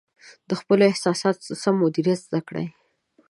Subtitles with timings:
[0.49, 2.67] د خپلو احساساتو سم مدیریت زده کړئ.